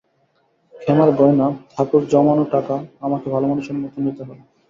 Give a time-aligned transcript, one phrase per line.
[0.73, 4.39] ক্ষেমার গয়না, থাকোর জমানো টাকা, আমাকে ভালোমানুষের মতো নিতে হল।